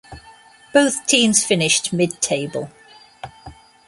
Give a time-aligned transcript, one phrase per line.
[0.73, 2.71] Both teams finished mid table.